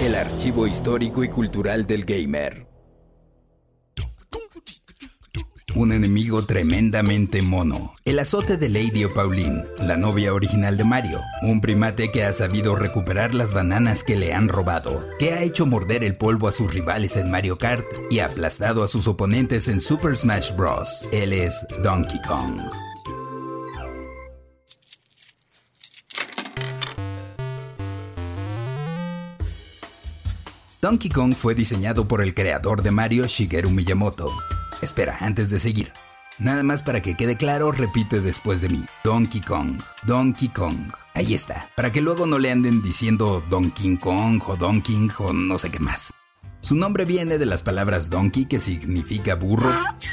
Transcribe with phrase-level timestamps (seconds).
[0.00, 2.66] El archivo histórico y cultural del gamer.
[5.74, 7.94] Un enemigo tremendamente mono.
[8.04, 11.20] El azote de Lady Pauline, la novia original de Mario.
[11.42, 15.66] Un primate que ha sabido recuperar las bananas que le han robado, que ha hecho
[15.66, 19.80] morder el polvo a sus rivales en Mario Kart y aplastado a sus oponentes en
[19.80, 21.04] Super Smash Bros.
[21.10, 22.60] Él es Donkey Kong.
[30.92, 34.30] Donkey Kong fue diseñado por el creador de Mario, Shigeru Miyamoto.
[34.82, 35.90] Espera, antes de seguir.
[36.38, 38.84] Nada más para que quede claro, repite después de mí.
[39.02, 39.80] Donkey Kong.
[40.06, 40.92] Donkey Kong.
[41.14, 41.70] Ahí está.
[41.76, 45.78] Para que luego no le anden diciendo Donkey Kong o Donkey o no sé qué
[45.80, 46.12] más.
[46.62, 49.68] Su nombre viene de las palabras donkey, que significa burro,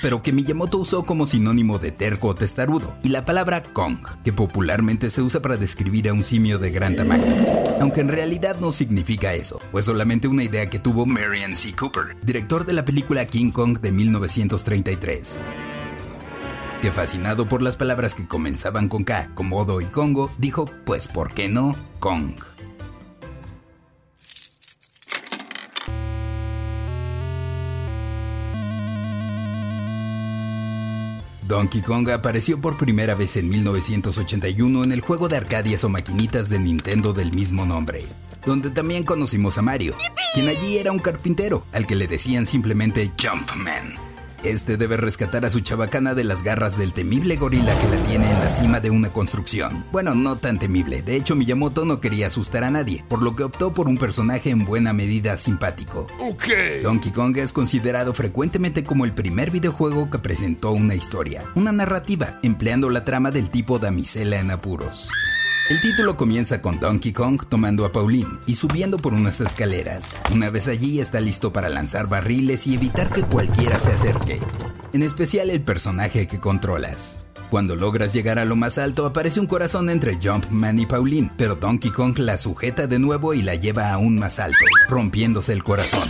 [0.00, 4.32] pero que Miyamoto usó como sinónimo de terco o testarudo, y la palabra Kong, que
[4.32, 7.26] popularmente se usa para describir a un simio de gran tamaño.
[7.82, 11.76] Aunque en realidad no significa eso, pues solamente una idea que tuvo Marion C.
[11.76, 15.42] Cooper, director de la película King Kong de 1933
[16.80, 21.34] que fascinado por las palabras que comenzaban con K, Komodo y Congo, dijo, pues ¿por
[21.34, 21.76] qué no?
[21.98, 22.32] Kong.
[31.50, 36.48] Donkey Kong apareció por primera vez en 1981 en el juego de arcadias o maquinitas
[36.48, 38.04] de Nintendo del mismo nombre,
[38.46, 39.96] donde también conocimos a Mario,
[40.32, 44.09] quien allí era un carpintero, al que le decían simplemente Jumpman.
[44.44, 48.30] Este debe rescatar a su chabacana de las garras del temible gorila que la tiene
[48.30, 49.84] en la cima de una construcción.
[49.92, 53.42] Bueno, no tan temible, de hecho Miyamoto no quería asustar a nadie, por lo que
[53.42, 56.06] optó por un personaje en buena medida simpático.
[56.82, 62.38] Donkey Kong es considerado frecuentemente como el primer videojuego que presentó una historia, una narrativa,
[62.42, 65.10] empleando la trama del tipo damisela en apuros.
[65.70, 70.20] El título comienza con Donkey Kong tomando a Pauline y subiendo por unas escaleras.
[70.32, 74.40] Una vez allí está listo para lanzar barriles y evitar que cualquiera se acerque,
[74.92, 77.20] en especial el personaje que controlas.
[77.50, 81.54] Cuando logras llegar a lo más alto aparece un corazón entre Jumpman y Pauline, pero
[81.54, 86.08] Donkey Kong la sujeta de nuevo y la lleva aún más alto, rompiéndose el corazón.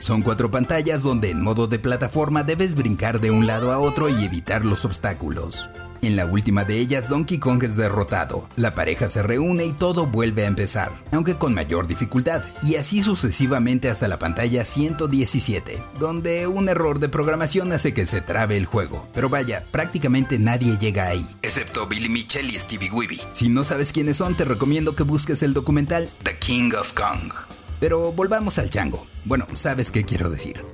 [0.00, 4.10] Son cuatro pantallas donde en modo de plataforma debes brincar de un lado a otro
[4.10, 5.70] y evitar los obstáculos.
[6.06, 10.06] En la última de ellas, Donkey Kong es derrotado, la pareja se reúne y todo
[10.06, 16.46] vuelve a empezar, aunque con mayor dificultad, y así sucesivamente hasta la pantalla 117, donde
[16.46, 19.08] un error de programación hace que se trabe el juego.
[19.14, 23.20] Pero vaya, prácticamente nadie llega ahí, excepto Billy Mitchell y Stevie Weeby.
[23.32, 27.32] Si no sabes quiénes son, te recomiendo que busques el documental The King of Kong.
[27.80, 29.06] Pero volvamos al chango.
[29.24, 30.64] Bueno, ¿sabes qué quiero decir?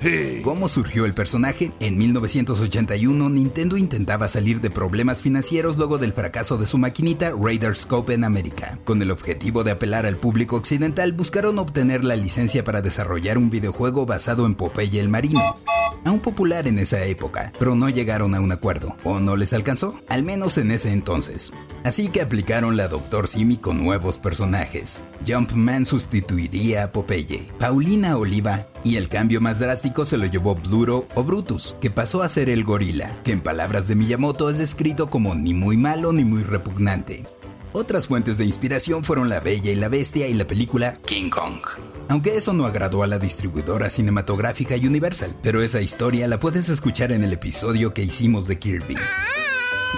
[0.44, 1.72] ¿Cómo surgió el personaje?
[1.80, 7.74] En 1981 Nintendo intentaba salir de problemas financieros luego del fracaso de su maquinita Raider
[7.74, 8.78] Scope en América.
[8.84, 13.48] Con el objetivo de apelar al público occidental, buscaron obtener la licencia para desarrollar un
[13.48, 15.56] videojuego basado en Popeye el Marino.
[16.04, 20.00] Aún popular en esa época, pero no llegaron a un acuerdo, o no les alcanzó,
[20.08, 21.52] al menos en ese entonces.
[21.84, 23.28] Así que aplicaron la Dr.
[23.28, 25.04] Simi con nuevos personajes.
[25.26, 31.24] Jumpman sustituiría Popeye, Paulina Oliva y el cambio más drástico se lo llevó Bluro o
[31.24, 35.34] Brutus, que pasó a ser el gorila, que en palabras de Miyamoto es descrito como
[35.34, 37.24] ni muy malo ni muy repugnante.
[37.72, 41.62] Otras fuentes de inspiración fueron La Bella y la Bestia y la película King Kong.
[42.08, 47.12] Aunque eso no agradó a la distribuidora cinematográfica Universal, pero esa historia la puedes escuchar
[47.12, 48.96] en el episodio que hicimos de Kirby.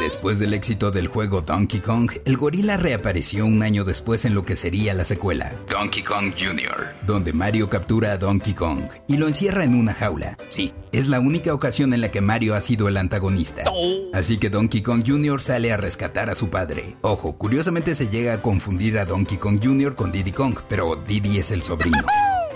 [0.01, 4.45] Después del éxito del juego Donkey Kong, el gorila reapareció un año después en lo
[4.45, 9.29] que sería la secuela, Donkey Kong Jr., donde Mario captura a Donkey Kong y lo
[9.29, 10.37] encierra en una jaula.
[10.49, 13.63] Sí, es la única ocasión en la que Mario ha sido el antagonista.
[14.13, 15.41] Así que Donkey Kong Jr.
[15.41, 16.97] sale a rescatar a su padre.
[17.03, 19.95] Ojo, curiosamente se llega a confundir a Donkey Kong Jr.
[19.95, 22.05] con Diddy Kong, pero Diddy es el sobrino.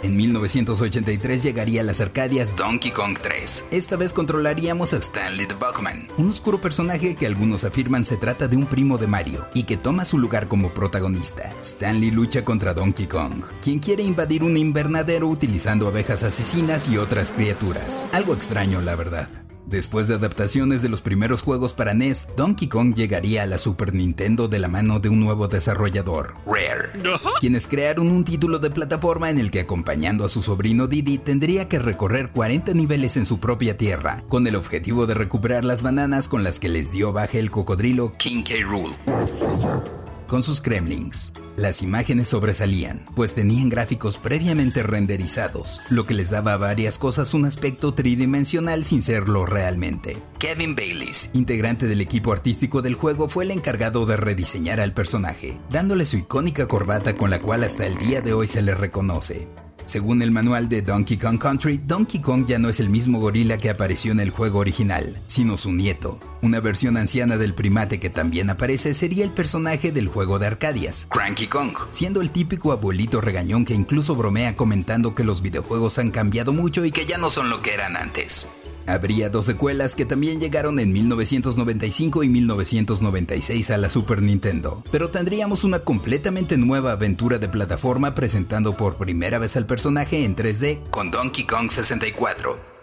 [0.03, 3.67] En 1983 llegaría a las Arcadias Donkey Kong 3.
[3.71, 8.47] Esta vez controlaríamos a Stanley the Buckman, un oscuro personaje que algunos afirman se trata
[8.47, 11.55] de un primo de Mario y que toma su lugar como protagonista.
[11.63, 17.33] Stanley lucha contra Donkey Kong, quien quiere invadir un invernadero utilizando abejas asesinas y otras
[17.33, 18.07] criaturas.
[18.13, 19.48] Algo extraño, la verdad.
[19.69, 23.93] Después de adaptaciones de los primeros juegos para NES, Donkey Kong llegaría a la Super
[23.93, 26.99] Nintendo de la mano de un nuevo desarrollador, Rare,
[27.39, 31.69] quienes crearon un título de plataforma en el que acompañando a su sobrino Didi tendría
[31.69, 36.29] que recorrer 40 niveles en su propia tierra, con el objetivo de recuperar las bananas
[36.29, 38.55] con las que les dio baje el cocodrilo King K.
[38.65, 38.93] Rool,
[40.27, 41.31] con sus Kremlings.
[41.59, 47.35] Las imágenes sobresalían, pues tenían gráficos previamente renderizados, lo que les daba a varias cosas
[47.35, 50.23] un aspecto tridimensional sin serlo realmente.
[50.39, 55.59] Kevin Bayliss, integrante del equipo artístico del juego, fue el encargado de rediseñar al personaje,
[55.69, 59.49] dándole su icónica corbata con la cual hasta el día de hoy se le reconoce.
[59.89, 63.57] Según el manual de Donkey Kong Country, Donkey Kong ya no es el mismo gorila
[63.57, 66.21] que apareció en el juego original, sino su nieto.
[66.43, 71.09] Una versión anciana del primate que también aparece sería el personaje del juego de Arcadias,
[71.11, 76.11] Cranky Kong, siendo el típico abuelito regañón que incluso bromea comentando que los videojuegos han
[76.11, 78.47] cambiado mucho y que ya no son lo que eran antes.
[78.89, 85.11] Habría dos secuelas que también llegaron en 1995 y 1996 a la Super Nintendo, pero
[85.11, 90.89] tendríamos una completamente nueva aventura de plataforma presentando por primera vez al personaje en 3D
[90.89, 92.79] con Donkey Kong 64.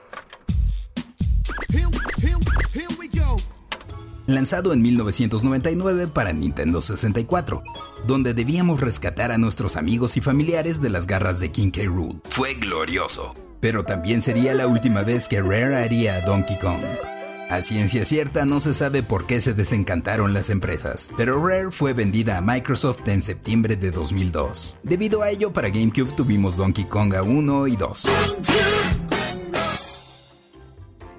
[4.27, 7.63] Lanzado en 1999 para Nintendo 64,
[8.07, 11.83] donde debíamos rescatar a nuestros amigos y familiares de las garras de King K.
[11.83, 12.21] Rool.
[12.29, 16.83] Fue glorioso, pero también sería la última vez que Rare haría a Donkey Kong.
[17.49, 21.93] A ciencia cierta no se sabe por qué se desencantaron las empresas, pero Rare fue
[21.93, 24.77] vendida a Microsoft en septiembre de 2002.
[24.83, 28.07] Debido a ello, para GameCube tuvimos Donkey Kong 1 y 2.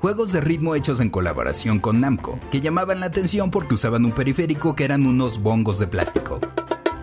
[0.00, 4.12] Juegos de ritmo hechos en colaboración con Namco, que llamaban la atención porque usaban un
[4.12, 6.38] periférico que eran unos bongos de plástico.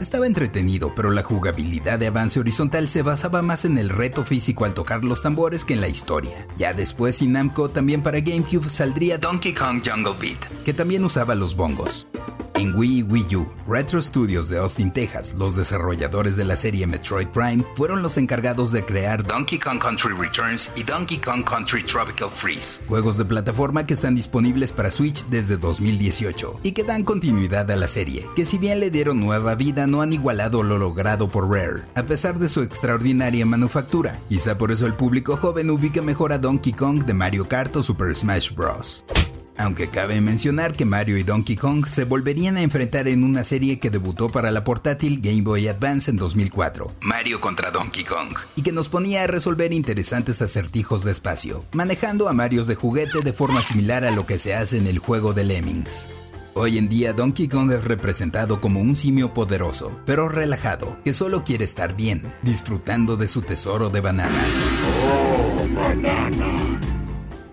[0.03, 4.65] Estaba entretenido, pero la jugabilidad de avance horizontal se basaba más en el reto físico
[4.65, 6.45] al tocar los tambores que en la historia.
[6.57, 11.35] Ya después, sin Namco, también para GameCube saldría Donkey Kong Jungle Beat, que también usaba
[11.35, 12.05] los bongos.
[12.55, 17.27] En Wii Wii U, Retro Studios de Austin, Texas, los desarrolladores de la serie Metroid
[17.29, 22.29] Prime, fueron los encargados de crear Donkey Kong Country Returns y Donkey Kong Country Tropical
[22.29, 27.69] Freeze, juegos de plataforma que están disponibles para Switch desde 2018 y que dan continuidad
[27.71, 31.29] a la serie, que si bien le dieron nueva vida no han igualado lo logrado
[31.29, 34.19] por Rare, a pesar de su extraordinaria manufactura.
[34.29, 37.81] Quizá por eso el público joven ubica mejor a Donkey Kong de Mario Kart o
[37.81, 39.03] Super Smash Bros.
[39.57, 43.79] Aunque cabe mencionar que Mario y Donkey Kong se volverían a enfrentar en una serie
[43.79, 48.63] que debutó para la portátil Game Boy Advance en 2004, Mario contra Donkey Kong, y
[48.63, 53.33] que nos ponía a resolver interesantes acertijos de espacio, manejando a Marios de juguete de
[53.33, 56.07] forma similar a lo que se hace en el juego de Lemmings.
[56.55, 61.44] Hoy en día Donkey Kong es representado como un simio poderoso, pero relajado, que solo
[61.44, 64.63] quiere estar bien, disfrutando de su tesoro de bananas.
[65.03, 66.92] Oh, banana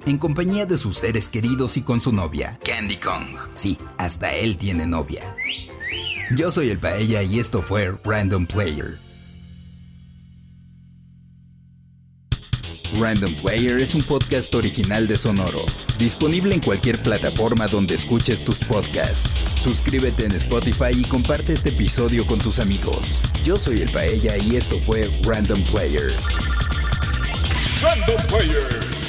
[0.07, 3.27] en compañía de sus seres queridos y con su novia, Candy Kong.
[3.57, 5.35] Sí, hasta él tiene novia.
[6.37, 8.99] Yo soy el Paella y esto fue Random Player.
[12.99, 15.65] Random Player es un podcast original de Sonoro,
[15.99, 19.29] disponible en cualquier plataforma donde escuches tus podcasts.
[19.63, 23.21] Suscríbete en Spotify y comparte este episodio con tus amigos.
[23.45, 26.13] Yo soy el Paella y esto fue Random Player.
[27.81, 29.00] Random Player.